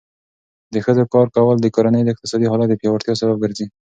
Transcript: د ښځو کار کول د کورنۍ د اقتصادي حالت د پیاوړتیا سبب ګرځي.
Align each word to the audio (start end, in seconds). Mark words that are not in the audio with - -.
د 0.73 0.75
ښځو 0.85 1.03
کار 1.13 1.27
کول 1.35 1.57
د 1.61 1.67
کورنۍ 1.75 2.01
د 2.03 2.09
اقتصادي 2.13 2.47
حالت 2.51 2.67
د 2.69 2.73
پیاوړتیا 2.81 3.13
سبب 3.21 3.37
ګرځي. 3.43 3.65